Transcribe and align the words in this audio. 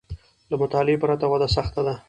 له 0.49 0.55
مطالعې 0.61 1.01
پرته 1.03 1.25
وده 1.31 1.47
سخته 1.55 1.81
ده 1.87 1.93